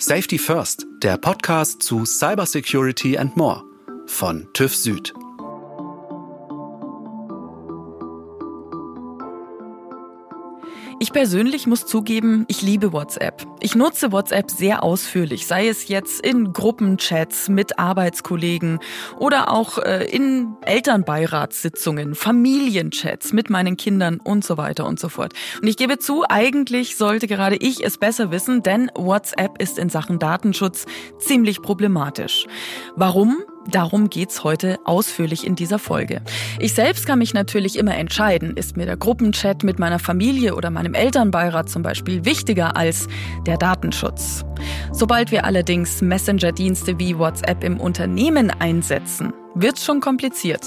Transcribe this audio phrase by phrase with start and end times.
[0.00, 3.64] Safety First, der Podcast zu Cybersecurity and More
[4.06, 5.12] von TÜV Süd.
[11.00, 13.46] Ich persönlich muss zugeben, ich liebe WhatsApp.
[13.60, 18.80] Ich nutze WhatsApp sehr ausführlich, sei es jetzt in Gruppenchats mit Arbeitskollegen
[19.16, 25.34] oder auch äh, in Elternbeiratssitzungen, Familienchats mit meinen Kindern und so weiter und so fort.
[25.62, 29.90] Und ich gebe zu, eigentlich sollte gerade ich es besser wissen, denn WhatsApp ist in
[29.90, 30.84] Sachen Datenschutz
[31.20, 32.48] ziemlich problematisch.
[32.96, 33.36] Warum?
[33.70, 36.22] Darum geht's heute ausführlich in dieser Folge.
[36.58, 40.70] Ich selbst kann mich natürlich immer entscheiden, ist mir der Gruppenchat mit meiner Familie oder
[40.70, 43.08] meinem Elternbeirat zum Beispiel wichtiger als
[43.46, 44.46] der Datenschutz.
[44.90, 50.62] Sobald wir allerdings Messenger-Dienste wie WhatsApp im Unternehmen einsetzen, wird's schon kompliziert.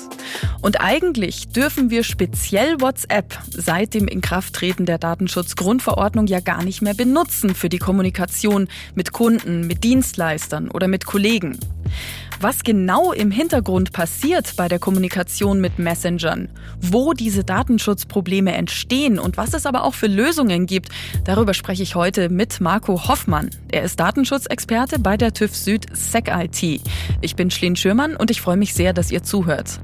[0.62, 6.94] Und eigentlich dürfen wir speziell WhatsApp seit dem Inkrafttreten der Datenschutzgrundverordnung ja gar nicht mehr
[6.94, 11.58] benutzen für die Kommunikation mit Kunden, mit Dienstleistern oder mit Kollegen.
[12.44, 16.50] Was genau im Hintergrund passiert bei der Kommunikation mit Messengern,
[16.82, 20.90] wo diese Datenschutzprobleme entstehen und was es aber auch für Lösungen gibt,
[21.24, 23.52] darüber spreche ich heute mit Marco Hoffmann.
[23.72, 26.82] Er ist Datenschutzexperte bei der TÜV Süd SecIT.
[27.22, 29.80] Ich bin Schleen Schürmann und ich freue mich sehr, dass ihr zuhört.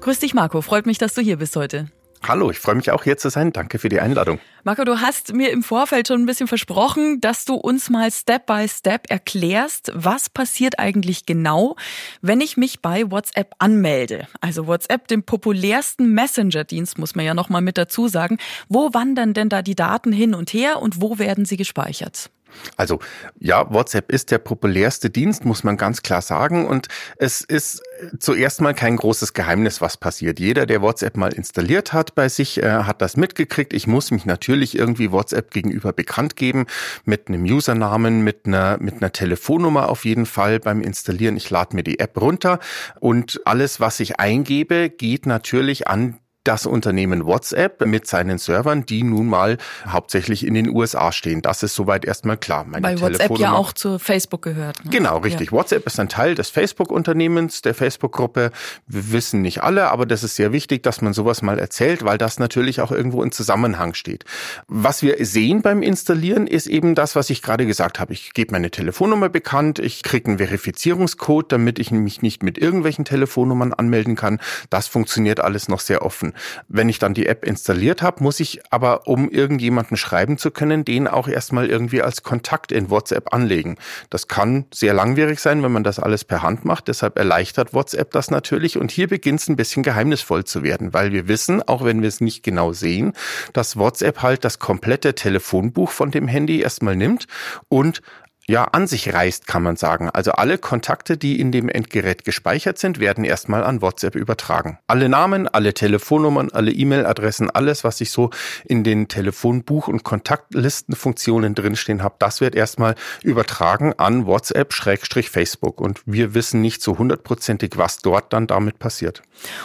[0.00, 0.62] Grüß dich, Marco.
[0.62, 1.90] Freut mich, dass du hier bist heute.
[2.28, 3.52] Hallo, ich freue mich auch hier zu sein.
[3.52, 4.40] Danke für die Einladung.
[4.64, 8.46] Marco, du hast mir im Vorfeld schon ein bisschen versprochen, dass du uns mal Step
[8.46, 11.76] by Step erklärst, was passiert eigentlich genau,
[12.22, 14.26] wenn ich mich bei WhatsApp anmelde.
[14.40, 18.38] Also WhatsApp, dem populärsten Messenger-Dienst, muss man ja noch mal mit dazu sagen.
[18.68, 22.30] Wo wandern denn da die Daten hin und her und wo werden sie gespeichert?
[22.76, 23.00] Also
[23.38, 26.66] ja, WhatsApp ist der populärste Dienst, muss man ganz klar sagen.
[26.66, 27.82] Und es ist
[28.18, 30.38] zuerst mal kein großes Geheimnis, was passiert.
[30.40, 33.72] Jeder, der WhatsApp mal installiert hat bei sich, äh, hat das mitgekriegt.
[33.72, 36.66] Ich muss mich natürlich irgendwie WhatsApp gegenüber bekannt geben
[37.04, 41.36] mit einem Usernamen, mit einer, mit einer Telefonnummer auf jeden Fall beim Installieren.
[41.36, 42.58] Ich lade mir die App runter
[43.00, 49.02] und alles, was ich eingebe, geht natürlich an das Unternehmen WhatsApp mit seinen Servern, die
[49.02, 49.58] nun mal
[49.88, 51.42] hauptsächlich in den USA stehen.
[51.42, 52.64] Das ist soweit erstmal klar.
[52.64, 54.84] Meine Weil WhatsApp ja auch zu Facebook gehört.
[54.84, 54.90] Ne?
[54.90, 55.48] Genau, richtig.
[55.50, 55.52] Ja.
[55.52, 58.52] WhatsApp ist ein Teil des Facebook-Unternehmens, der Facebook-Gruppe.
[58.86, 62.18] Wir wissen nicht alle, aber das ist sehr wichtig, dass man sowas mal erzählt, weil
[62.18, 64.24] das natürlich auch irgendwo in Zusammenhang steht.
[64.68, 68.12] Was wir sehen beim Installieren ist eben das, was ich gerade gesagt habe.
[68.12, 73.04] Ich gebe meine Telefonnummer bekannt, ich kriege einen Verifizierungscode, damit ich mich nicht mit irgendwelchen
[73.04, 74.38] Telefonnummern anmelden kann.
[74.70, 76.34] Das funktioniert alles noch sehr offen.
[76.68, 80.84] Wenn ich dann die App installiert habe, muss ich aber, um irgendjemanden schreiben zu können,
[80.84, 83.76] den auch erstmal irgendwie als Kontakt in WhatsApp anlegen.
[84.10, 86.88] Das kann sehr langwierig sein, wenn man das alles per Hand macht.
[86.88, 88.78] Deshalb erleichtert WhatsApp das natürlich.
[88.78, 92.08] Und hier beginnt es ein bisschen geheimnisvoll zu werden, weil wir wissen, auch wenn wir
[92.08, 93.12] es nicht genau sehen,
[93.52, 97.26] dass WhatsApp halt das komplette Telefonbuch von dem Handy erstmal nimmt
[97.68, 98.02] und
[98.48, 100.08] ja, an sich reißt, kann man sagen.
[100.10, 104.78] Also alle Kontakte, die in dem Endgerät gespeichert sind, werden erstmal an WhatsApp übertragen.
[104.86, 108.30] Alle Namen, alle Telefonnummern, alle E-Mail-Adressen, alles, was ich so
[108.64, 115.80] in den Telefonbuch- und Kontaktlistenfunktionen drinstehen habe, das wird erstmal übertragen an WhatsApp-Facebook.
[115.80, 119.22] Und wir wissen nicht so hundertprozentig, was dort dann damit passiert.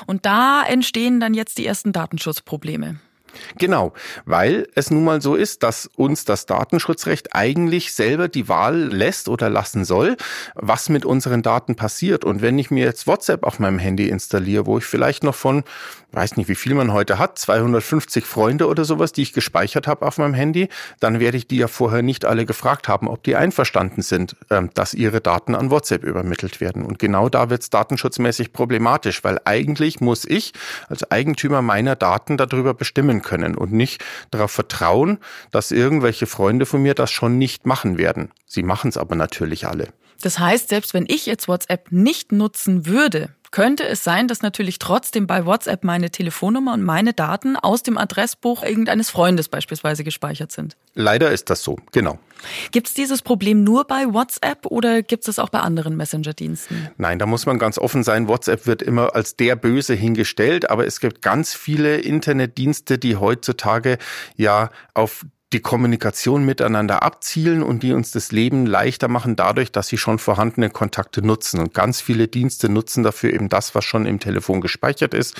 [0.08, 3.00] Und da entstehen dann jetzt die ersten Datenschutzprobleme.
[3.58, 3.94] Genau,
[4.26, 9.30] weil es nun mal so ist, dass uns das Datenschutzrecht eigentlich selber die Wahl lässt
[9.30, 10.18] oder lassen soll,
[10.56, 12.26] was mit unseren Daten passiert.
[12.26, 15.64] Und wenn ich mir jetzt WhatsApp auf meinem Handy installiere, wo ich vielleicht noch von
[16.14, 20.06] weiß nicht, wie viel man heute hat, 250 Freunde oder sowas, die ich gespeichert habe
[20.06, 20.68] auf meinem Handy,
[21.00, 24.70] dann werde ich die ja vorher nicht alle gefragt haben, ob die einverstanden sind, ähm,
[24.74, 26.84] dass ihre Daten an WhatsApp übermittelt werden.
[26.84, 30.54] Und genau da wird es datenschutzmäßig problematisch, weil eigentlich muss ich
[30.90, 35.20] als Eigentümer meiner Daten darüber bestimmen können und nicht darauf vertrauen,
[35.52, 38.32] dass irgendwelche Freunde von mir das schon nicht machen werden.
[38.46, 39.90] Sie machen es aber natürlich alle.
[40.22, 44.80] Das heißt, selbst wenn ich jetzt WhatsApp nicht nutzen würde, könnte es sein, dass natürlich
[44.80, 50.52] trotzdem bei WhatsApp meine Telefonnummer und meine Daten aus dem Adressbuch irgendeines Freundes beispielsweise gespeichert
[50.52, 50.78] sind.
[50.94, 52.18] Leider ist das so, genau.
[52.72, 56.90] Gibt es dieses Problem nur bei WhatsApp oder gibt es auch bei anderen Messenger-Diensten?
[56.98, 58.28] Nein, da muss man ganz offen sein.
[58.28, 63.98] WhatsApp wird immer als der Böse hingestellt, aber es gibt ganz viele Internetdienste, die heutzutage
[64.38, 69.88] ja auf die Kommunikation miteinander abzielen und die uns das Leben leichter machen dadurch, dass
[69.88, 71.60] sie schon vorhandene Kontakte nutzen.
[71.60, 75.36] Und ganz viele Dienste nutzen dafür eben das, was schon im Telefon gespeichert ist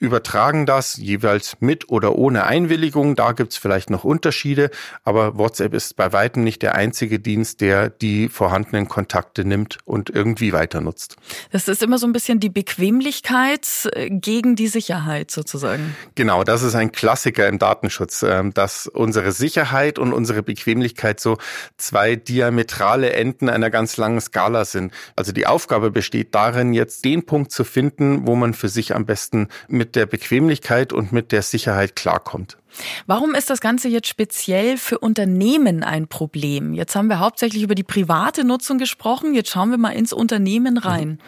[0.00, 3.16] übertragen das jeweils mit oder ohne Einwilligung.
[3.16, 4.70] Da gibt's vielleicht noch Unterschiede,
[5.04, 10.10] aber WhatsApp ist bei weitem nicht der einzige Dienst, der die vorhandenen Kontakte nimmt und
[10.10, 11.16] irgendwie weiter nutzt.
[11.50, 15.96] Das ist immer so ein bisschen die Bequemlichkeit äh, gegen die Sicherheit sozusagen.
[16.14, 21.38] Genau, das ist ein Klassiker im Datenschutz, ähm, dass unsere Sicherheit und unsere Bequemlichkeit so
[21.76, 24.92] zwei diametrale Enden einer ganz langen Skala sind.
[25.16, 29.04] Also die Aufgabe besteht darin, jetzt den Punkt zu finden, wo man für sich am
[29.04, 32.58] besten mit mit der Bequemlichkeit und mit der Sicherheit klarkommt.
[33.06, 36.74] Warum ist das Ganze jetzt speziell für Unternehmen ein Problem?
[36.74, 39.34] Jetzt haben wir hauptsächlich über die private Nutzung gesprochen.
[39.34, 41.18] Jetzt schauen wir mal ins Unternehmen rein.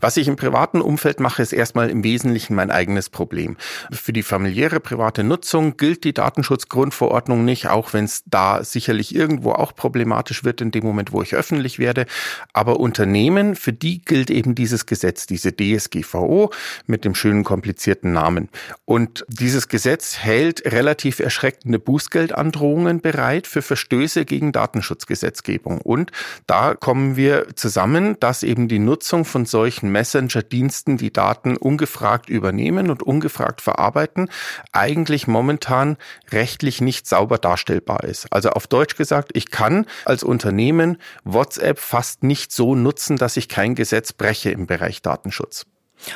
[0.00, 3.56] Was ich im privaten Umfeld mache, ist erstmal im Wesentlichen mein eigenes Problem.
[3.90, 9.52] Für die familiäre private Nutzung gilt die Datenschutzgrundverordnung nicht, auch wenn es da sicherlich irgendwo
[9.52, 12.06] auch problematisch wird in dem Moment, wo ich öffentlich werde.
[12.52, 16.50] Aber Unternehmen, für die gilt eben dieses Gesetz, diese DSGVO
[16.86, 18.48] mit dem schönen komplizierten Namen.
[18.84, 25.80] Und dieses Gesetz hält relativ relativ erschreckende Bußgeldandrohungen bereit für Verstöße gegen Datenschutzgesetzgebung.
[25.80, 26.12] Und
[26.46, 32.88] da kommen wir zusammen, dass eben die Nutzung von solchen Messenger-Diensten, die Daten ungefragt übernehmen
[32.88, 34.30] und ungefragt verarbeiten,
[34.70, 35.96] eigentlich momentan
[36.30, 38.28] rechtlich nicht sauber darstellbar ist.
[38.30, 43.48] Also auf Deutsch gesagt, ich kann als Unternehmen WhatsApp fast nicht so nutzen, dass ich
[43.48, 45.66] kein Gesetz breche im Bereich Datenschutz.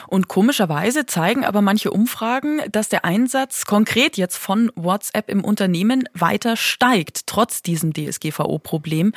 [0.08, 6.04] Und komischerweise zeigen aber manche Umfragen, dass der Einsatz konkret jetzt von WhatsApp im Unternehmen
[6.14, 9.12] weiter steigt, trotz diesem DSGVO-Problem.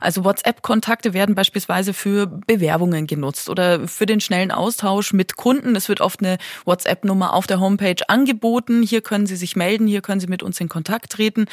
[0.00, 5.76] Also WhatsApp-Kontakte werden beispielsweise für Bewerbungen genutzt oder für den schnellen Austausch mit Kunden.
[5.76, 8.82] Es wird oft eine WhatsApp-Nummer auf der Homepage angeboten.
[8.82, 11.46] Hier können Sie sich melden, hier können Sie mit uns in Kontakt treten.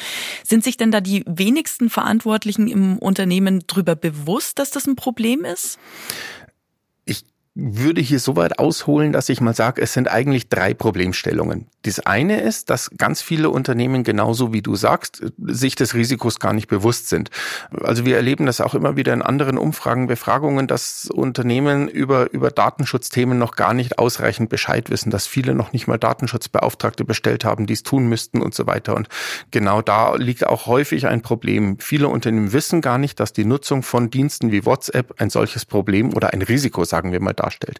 [0.44, 5.44] Sind sich denn da die wenigsten Verantwortlichen im Unternehmen darüber bewusst, dass das ein Problem
[5.44, 5.78] ist?
[7.58, 11.68] Würde hier so weit ausholen, dass ich mal sage, es sind eigentlich drei Problemstellungen.
[11.84, 16.52] Das eine ist, dass ganz viele Unternehmen genauso wie du sagst, sich des Risikos gar
[16.52, 17.30] nicht bewusst sind.
[17.82, 22.50] Also wir erleben das auch immer wieder in anderen Umfragen, Befragungen, dass Unternehmen über, über
[22.50, 27.66] Datenschutzthemen noch gar nicht ausreichend Bescheid wissen, dass viele noch nicht mal Datenschutzbeauftragte bestellt haben,
[27.66, 28.94] die es tun müssten und so weiter.
[28.94, 29.08] Und
[29.50, 31.78] genau da liegt auch häufig ein Problem.
[31.78, 36.12] Viele Unternehmen wissen gar nicht, dass die Nutzung von Diensten wie WhatsApp ein solches Problem
[36.12, 37.78] oder ein Risiko, sagen wir mal, darstellt.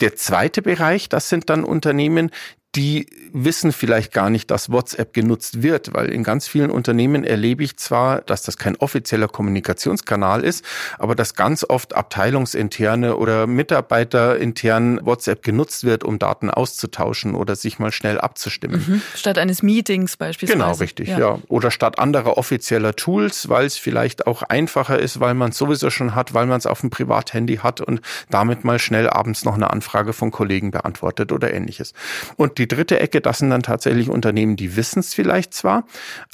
[0.00, 2.30] Der zweite Bereich, das sind dann Unternehmen,
[2.76, 7.64] die wissen vielleicht gar nicht, dass WhatsApp genutzt wird, weil in ganz vielen Unternehmen erlebe
[7.64, 10.64] ich zwar, dass das kein offizieller Kommunikationskanal ist,
[10.98, 17.80] aber dass ganz oft abteilungsinterne oder mitarbeiterintern WhatsApp genutzt wird, um Daten auszutauschen oder sich
[17.80, 18.84] mal schnell abzustimmen.
[18.86, 19.02] Mhm.
[19.16, 20.58] Statt eines Meetings beispielsweise.
[20.58, 21.18] Genau, richtig, ja.
[21.18, 21.38] ja.
[21.48, 25.90] Oder statt anderer offizieller Tools, weil es vielleicht auch einfacher ist, weil man es sowieso
[25.90, 28.00] schon hat, weil man es auf dem Privathandy hat und
[28.30, 31.94] damit mal schnell abends noch eine Anfrage von Kollegen beantwortet oder ähnliches.
[32.36, 35.84] Und die dritte Ecke, das sind dann tatsächlich Unternehmen, die wissen es vielleicht zwar,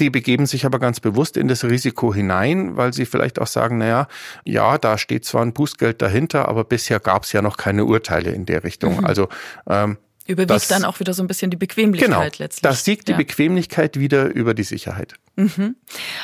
[0.01, 3.79] die begeben sich aber ganz bewusst in das Risiko hinein, weil sie vielleicht auch sagen,
[3.79, 4.09] naja,
[4.45, 8.31] ja, da steht zwar ein Bußgeld dahinter, aber bisher gab es ja noch keine Urteile
[8.33, 8.99] in der Richtung.
[8.99, 9.07] Mhm.
[9.07, 9.29] Also
[9.69, 12.63] ähm, Überwiegt das, dann auch wieder so ein bisschen die Bequemlichkeit genau, letztlich.
[12.63, 13.19] Das siegt die ja.
[13.19, 15.15] Bequemlichkeit wieder über die Sicherheit.
[15.37, 15.77] Mhm.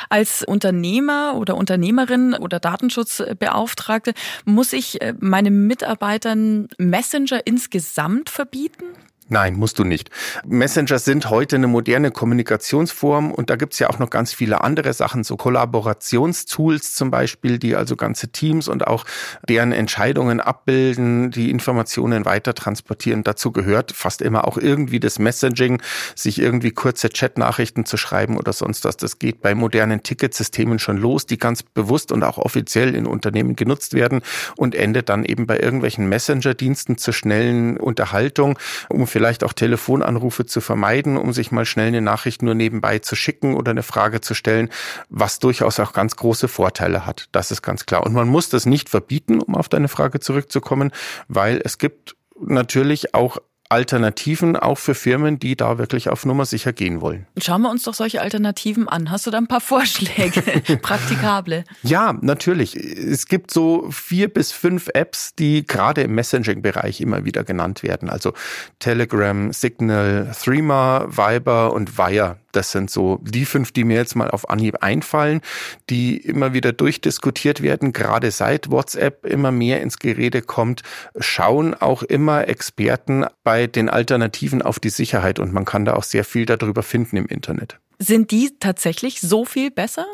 [0.09, 4.13] Als Unternehmer oder Unternehmerin oder Datenschutzbeauftragte
[4.43, 8.83] muss ich äh, meinen Mitarbeitern Messenger insgesamt verbieten?
[9.29, 10.09] Nein, musst du nicht.
[10.45, 14.91] Messenger sind heute eine moderne Kommunikationsform und da gibt's ja auch noch ganz viele andere
[14.91, 19.05] Sachen, so Kollaborationstools zum Beispiel, die also ganze Teams und auch
[19.47, 23.23] deren Entscheidungen abbilden, die Informationen weiter transportieren.
[23.23, 25.81] Dazu gehört fast immer auch irgendwie das Messaging,
[26.15, 28.97] sich irgendwie kurze Chatnachrichten zu schreiben oder sonst was.
[28.97, 33.55] Das geht bei modernen Ticketsystemen schon los, die ganz bewusst und auch offiziell in Unternehmen
[33.55, 34.21] genutzt werden
[34.57, 40.59] und endet dann eben bei irgendwelchen Messenger-Diensten zur schnellen Unterhaltung, um vielleicht auch Telefonanrufe zu
[40.59, 44.33] vermeiden, um sich mal schnell eine Nachricht nur nebenbei zu schicken oder eine Frage zu
[44.33, 44.69] stellen,
[45.07, 47.29] was durchaus auch ganz große Vorteile hat.
[47.31, 48.03] Das ist ganz klar.
[48.07, 50.91] Und man muss das nicht verbieten, um auf deine Frage zurückzukommen,
[51.27, 53.37] weil es gibt natürlich auch
[53.73, 57.25] Alternativen auch für Firmen, die da wirklich auf Nummer sicher gehen wollen.
[57.41, 59.09] Schauen wir uns doch solche Alternativen an.
[59.09, 60.41] Hast du da ein paar Vorschläge,
[60.81, 61.63] praktikable?
[61.81, 62.75] Ja, natürlich.
[62.75, 68.11] Es gibt so vier bis fünf Apps, die gerade im Messaging-Bereich immer wieder genannt werden.
[68.11, 68.33] Also
[68.77, 72.37] Telegram, Signal, Threema, Viber und Wire.
[72.55, 75.41] Das sind so die fünf, die mir jetzt mal auf Anhieb einfallen,
[75.89, 80.83] die immer wieder durchdiskutiert werden, gerade seit WhatsApp immer mehr ins Gerede kommt,
[81.19, 86.03] schauen auch immer Experten bei den Alternativen auf die Sicherheit und man kann da auch
[86.03, 87.79] sehr viel darüber finden im Internet.
[87.99, 90.05] Sind die tatsächlich so viel besser?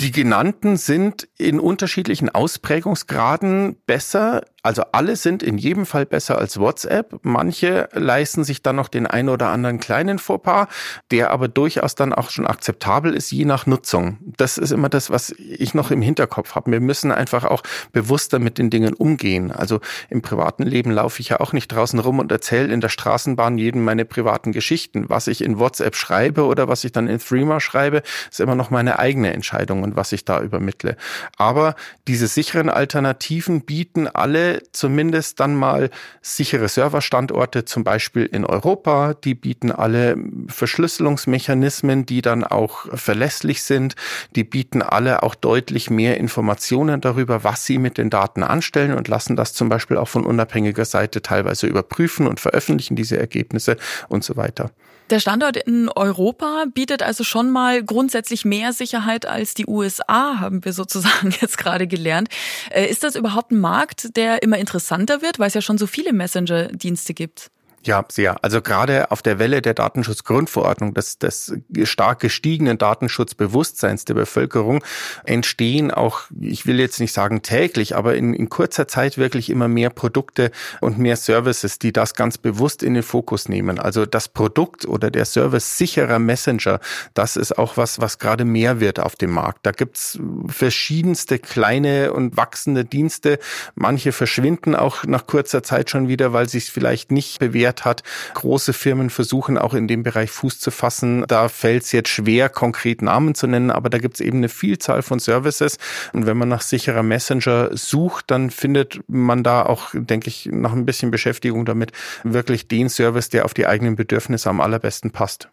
[0.00, 6.58] Die genannten sind in unterschiedlichen Ausprägungsgraden besser, Also alle sind in jedem Fall besser als
[6.58, 7.20] WhatsApp.
[7.22, 10.66] Manche leisten sich dann noch den einen oder anderen kleinen Fauxpas,
[11.12, 14.18] der aber durchaus dann auch schon akzeptabel ist, je nach Nutzung.
[14.36, 16.72] Das ist immer das, was ich noch im Hinterkopf habe.
[16.72, 19.52] Wir müssen einfach auch bewusster mit den Dingen umgehen.
[19.52, 19.78] Also
[20.10, 23.58] im privaten Leben laufe ich ja auch nicht draußen rum und erzähle in der Straßenbahn
[23.58, 25.08] jedem meine privaten Geschichten.
[25.08, 28.70] Was ich in WhatsApp schreibe oder was ich dann in Threema schreibe, ist immer noch
[28.70, 30.96] meine eigene Entscheidung und was ich da übermittle.
[31.36, 31.76] Aber
[32.08, 35.90] diese sicheren Alternativen bieten alle zumindest dann mal
[36.22, 39.14] sichere Serverstandorte, zum Beispiel in Europa.
[39.14, 40.16] Die bieten alle
[40.48, 43.94] Verschlüsselungsmechanismen, die dann auch verlässlich sind.
[44.34, 49.08] Die bieten alle auch deutlich mehr Informationen darüber, was sie mit den Daten anstellen und
[49.08, 53.76] lassen das zum Beispiel auch von unabhängiger Seite teilweise überprüfen und veröffentlichen diese Ergebnisse
[54.08, 54.70] und so weiter.
[55.10, 60.64] Der Standort in Europa bietet also schon mal grundsätzlich mehr Sicherheit als die USA, haben
[60.64, 62.28] wir sozusagen jetzt gerade gelernt.
[62.70, 65.86] Äh, ist das überhaupt ein Markt, der immer interessanter wird, weil es ja schon so
[65.86, 67.50] viele Messenger-Dienste gibt?
[67.86, 68.42] Ja, sehr.
[68.42, 74.82] Also gerade auf der Welle der Datenschutzgrundverordnung, des, des stark gestiegenen Datenschutzbewusstseins der Bevölkerung
[75.24, 79.68] entstehen auch, ich will jetzt nicht sagen täglich, aber in, in kurzer Zeit wirklich immer
[79.68, 80.50] mehr Produkte
[80.80, 83.78] und mehr Services, die das ganz bewusst in den Fokus nehmen.
[83.78, 86.80] Also das Produkt oder der Service sicherer Messenger,
[87.14, 89.60] das ist auch was, was gerade mehr wird auf dem Markt.
[89.62, 93.38] Da gibt's verschiedenste kleine und wachsende Dienste.
[93.76, 97.84] Manche verschwinden auch nach kurzer Zeit schon wieder, weil sie es vielleicht nicht bewährt Wert
[97.84, 98.02] hat.
[98.34, 101.24] Große Firmen versuchen auch in dem Bereich Fuß zu fassen.
[101.28, 104.48] Da fällt es jetzt schwer, konkret Namen zu nennen, aber da gibt es eben eine
[104.48, 105.78] Vielzahl von Services.
[106.12, 110.72] Und wenn man nach sicherer Messenger sucht, dann findet man da auch, denke ich, nach
[110.72, 111.92] ein bisschen Beschäftigung damit
[112.24, 115.48] wirklich den Service, der auf die eigenen Bedürfnisse am allerbesten passt.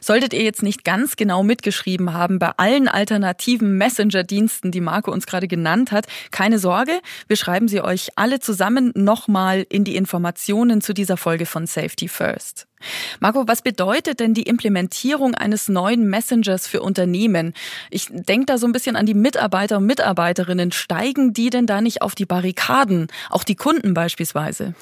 [0.00, 5.26] Solltet ihr jetzt nicht ganz genau mitgeschrieben haben bei allen alternativen Messenger-Diensten, die Marco uns
[5.26, 6.92] gerade genannt hat, keine Sorge,
[7.26, 12.08] wir schreiben sie euch alle zusammen nochmal in die Informationen zu dieser Folge von Safety
[12.08, 12.66] First.
[13.20, 17.54] Marco, was bedeutet denn die Implementierung eines neuen Messengers für Unternehmen?
[17.90, 20.72] Ich denke da so ein bisschen an die Mitarbeiter und Mitarbeiterinnen.
[20.72, 23.08] Steigen die denn da nicht auf die Barrikaden?
[23.30, 24.74] Auch die Kunden beispielsweise?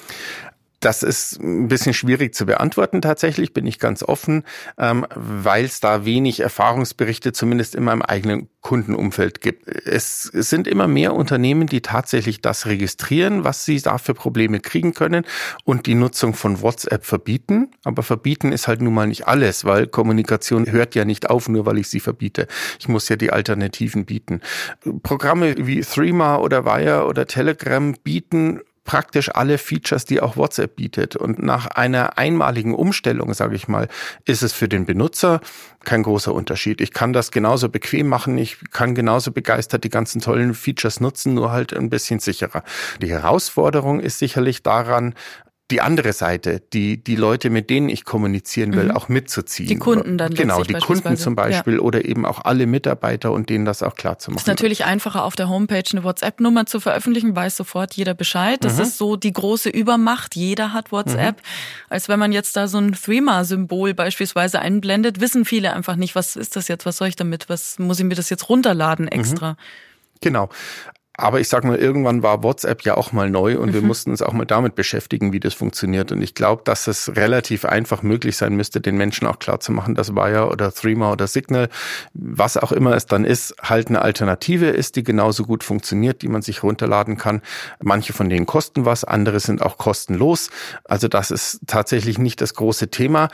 [0.79, 4.43] Das ist ein bisschen schwierig zu beantworten tatsächlich, bin ich ganz offen,
[4.77, 9.67] ähm, weil es da wenig Erfahrungsberichte zumindest in meinem eigenen Kundenumfeld gibt.
[9.67, 14.93] Es sind immer mehr Unternehmen, die tatsächlich das registrieren, was sie da für Probleme kriegen
[14.93, 15.25] können
[15.63, 17.71] und die Nutzung von WhatsApp verbieten.
[17.83, 21.65] Aber verbieten ist halt nun mal nicht alles, weil Kommunikation hört ja nicht auf, nur
[21.65, 22.47] weil ich sie verbiete.
[22.79, 24.41] Ich muss ja die Alternativen bieten.
[25.01, 31.15] Programme wie Threema oder Wire oder Telegram bieten praktisch alle Features, die auch WhatsApp bietet.
[31.15, 33.87] Und nach einer einmaligen Umstellung, sage ich mal,
[34.25, 35.41] ist es für den Benutzer
[35.83, 36.81] kein großer Unterschied.
[36.81, 41.33] Ich kann das genauso bequem machen, ich kann genauso begeistert die ganzen tollen Features nutzen,
[41.33, 42.63] nur halt ein bisschen sicherer.
[43.01, 45.13] Die Herausforderung ist sicherlich daran,
[45.69, 48.91] die andere Seite, die, die Leute, mit denen ich kommunizieren will, mhm.
[48.91, 49.67] auch mitzuziehen.
[49.67, 50.33] Die Kunden dann.
[50.33, 51.79] Genau, die Kunden zum Beispiel ja.
[51.81, 54.37] oder eben auch alle Mitarbeiter und denen das auch klar zu machen.
[54.37, 58.63] Es ist natürlich einfacher, auf der Homepage eine WhatsApp-Nummer zu veröffentlichen, weiß sofort jeder Bescheid.
[58.63, 58.83] Das mhm.
[58.83, 60.37] ist so die große Übermacht.
[60.37, 61.35] Jeder hat WhatsApp.
[61.35, 61.41] Mhm.
[61.89, 66.37] Als wenn man jetzt da so ein Threema-Symbol beispielsweise einblendet, wissen viele einfach nicht, was
[66.37, 69.51] ist das jetzt, was soll ich damit, was muss ich mir das jetzt runterladen extra.
[69.51, 69.57] Mhm.
[70.21, 70.49] Genau.
[71.19, 73.73] Aber ich sag mal, irgendwann war WhatsApp ja auch mal neu und mhm.
[73.73, 76.11] wir mussten uns auch mal damit beschäftigen, wie das funktioniert.
[76.11, 79.71] Und ich glaube, dass es relativ einfach möglich sein müsste, den Menschen auch klar zu
[79.71, 81.69] machen, dass Wire oder Threema oder Signal,
[82.13, 86.27] was auch immer es dann ist, halt eine Alternative ist, die genauso gut funktioniert, die
[86.27, 87.41] man sich runterladen kann.
[87.81, 90.51] Manche von denen kosten was, andere sind auch kostenlos.
[90.83, 93.29] Also das ist tatsächlich nicht das große Thema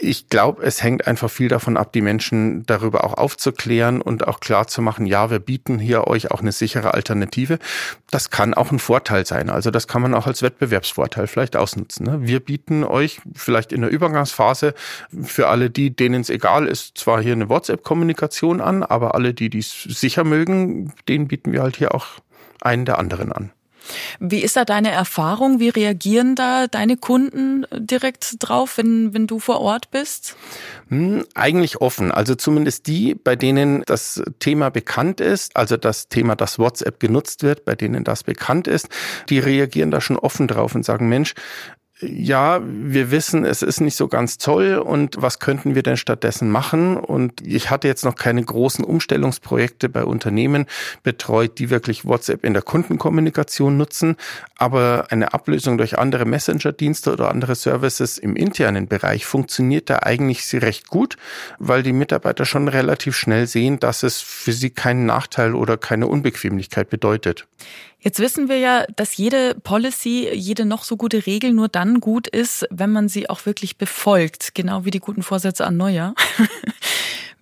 [0.00, 4.40] ich glaube, es hängt einfach viel davon ab, die Menschen darüber auch aufzuklären und auch
[4.40, 7.58] klar zu machen, ja, wir bieten hier euch auch eine sichere Alternative.
[8.10, 9.50] Das kann auch ein Vorteil sein.
[9.50, 12.06] Also das kann man auch als Wettbewerbsvorteil vielleicht ausnutzen.
[12.06, 12.18] Ne?
[12.22, 14.74] Wir bieten euch vielleicht in der Übergangsphase
[15.22, 19.50] für alle die, denen es egal ist, zwar hier eine WhatsApp-Kommunikation an, aber alle, die
[19.50, 22.06] dies sicher mögen, denen bieten wir halt hier auch
[22.60, 23.50] einen der anderen an.
[24.18, 25.60] Wie ist da deine Erfahrung?
[25.60, 30.36] Wie reagieren da deine Kunden direkt drauf, wenn, wenn du vor Ort bist?
[30.88, 32.10] Hm, eigentlich offen.
[32.10, 37.42] Also zumindest die, bei denen das Thema bekannt ist, also das Thema, dass WhatsApp genutzt
[37.42, 38.88] wird, bei denen das bekannt ist,
[39.28, 41.34] die reagieren da schon offen drauf und sagen, Mensch,
[42.02, 46.50] ja, wir wissen, es ist nicht so ganz toll und was könnten wir denn stattdessen
[46.50, 46.96] machen?
[46.96, 50.66] Und ich hatte jetzt noch keine großen Umstellungsprojekte bei Unternehmen
[51.02, 54.16] betreut, die wirklich WhatsApp in der Kundenkommunikation nutzen,
[54.56, 60.50] aber eine Ablösung durch andere Messenger-Dienste oder andere Services im internen Bereich funktioniert da eigentlich
[60.54, 61.16] recht gut,
[61.58, 66.06] weil die Mitarbeiter schon relativ schnell sehen, dass es für sie keinen Nachteil oder keine
[66.06, 67.46] Unbequemlichkeit bedeutet.
[68.02, 72.26] Jetzt wissen wir ja, dass jede Policy, jede noch so gute Regel nur dann gut
[72.26, 76.14] ist, wenn man sie auch wirklich befolgt, genau wie die guten Vorsätze an Neujahr.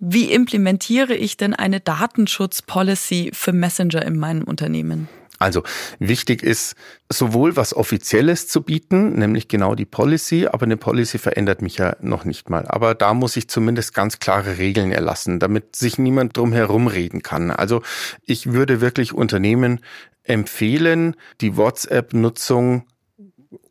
[0.00, 5.08] Wie implementiere ich denn eine Datenschutzpolicy für Messenger in meinem Unternehmen?
[5.40, 5.62] Also
[6.00, 6.74] wichtig ist,
[7.08, 11.96] sowohl was Offizielles zu bieten, nämlich genau die Policy, aber eine Policy verändert mich ja
[12.00, 12.66] noch nicht mal.
[12.66, 17.22] Aber da muss ich zumindest ganz klare Regeln erlassen, damit sich niemand drum herum reden
[17.22, 17.52] kann.
[17.52, 17.82] Also
[18.24, 19.80] ich würde wirklich Unternehmen
[20.28, 22.84] empfehlen, die WhatsApp-Nutzung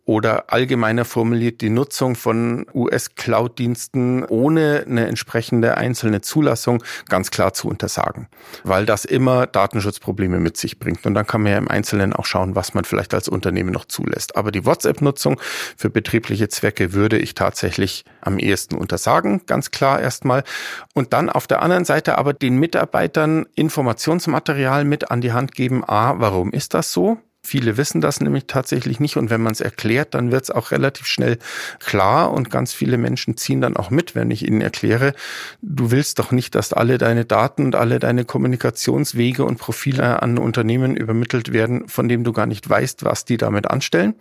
[0.07, 7.67] oder allgemeiner formuliert die Nutzung von US-Cloud-Diensten ohne eine entsprechende einzelne Zulassung ganz klar zu
[7.67, 8.29] untersagen,
[8.63, 11.05] weil das immer Datenschutzprobleme mit sich bringt.
[11.05, 13.83] Und dann kann man ja im Einzelnen auch schauen, was man vielleicht als Unternehmen noch
[13.83, 14.37] zulässt.
[14.37, 15.41] Aber die WhatsApp-Nutzung
[15.75, 20.45] für betriebliche Zwecke würde ich tatsächlich am ehesten untersagen, ganz klar erstmal.
[20.93, 25.83] Und dann auf der anderen Seite aber den Mitarbeitern Informationsmaterial mit an die Hand geben.
[25.85, 27.17] A, warum ist das so?
[27.47, 30.71] Viele wissen das nämlich tatsächlich nicht und wenn man es erklärt, dann wird es auch
[30.71, 31.37] relativ schnell
[31.79, 35.13] klar und ganz viele Menschen ziehen dann auch mit, wenn ich ihnen erkläre,
[35.61, 40.37] du willst doch nicht, dass alle deine Daten und alle deine Kommunikationswege und Profile an
[40.37, 44.15] Unternehmen übermittelt werden, von dem du gar nicht weißt, was die damit anstellen.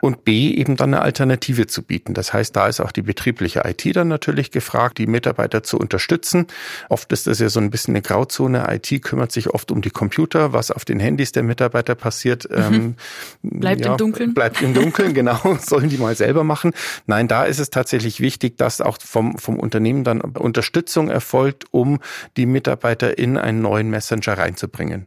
[0.00, 2.14] Und B, eben dann eine Alternative zu bieten.
[2.14, 6.46] Das heißt, da ist auch die betriebliche IT dann natürlich gefragt, die Mitarbeiter zu unterstützen.
[6.88, 8.66] Oft ist das ja so ein bisschen eine Grauzone.
[8.70, 12.94] IT kümmert sich oft um die Computer, was auf den Handys der Mitarbeiter passiert ähm,
[13.42, 14.34] bleibt ja, im Dunkeln.
[14.34, 15.38] Bleibt im Dunkeln, genau.
[15.60, 16.72] Sollen die mal selber machen.
[17.06, 21.98] Nein, da ist es tatsächlich wichtig, dass auch vom, vom Unternehmen dann Unterstützung erfolgt, um
[22.36, 25.06] die Mitarbeiter in einen neuen Messenger reinzubringen.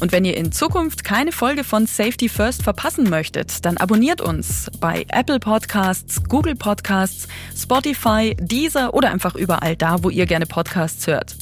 [0.00, 4.68] Und wenn ihr in Zukunft keine Folge von Safety First verpassen möchtet, dann abonniert uns
[4.80, 10.46] bei Apple Podcasts, Google Podcasts, Spotify Spotify, Deezer oder einfach überall da, wo ihr gerne
[10.46, 11.36] Podcasts hört.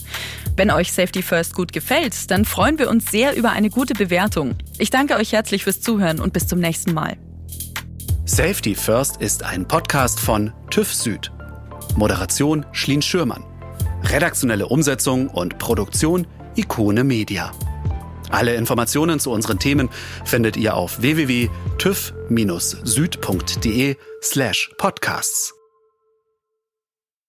[0.56, 4.56] Wenn euch Safety First gut gefällt, dann freuen wir uns sehr über eine gute Bewertung.
[4.78, 7.16] Ich danke euch herzlich fürs Zuhören und bis zum nächsten Mal.
[8.24, 11.30] Safety First ist ein Podcast von TÜV Süd.
[11.96, 13.44] Moderation Schlien Schürmann.
[14.04, 17.52] Redaktionelle Umsetzung und Produktion Ikone Media.
[18.30, 19.88] Alle Informationen zu unseren Themen
[20.24, 25.57] findet ihr auf www.tüv-süd.de slash podcasts.